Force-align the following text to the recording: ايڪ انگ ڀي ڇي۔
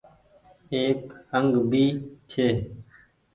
ايڪ 0.73 1.01
انگ 1.37 1.53
ڀي 1.71 1.85
ڇي۔ 2.29 2.47